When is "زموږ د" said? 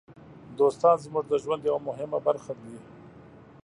1.03-1.33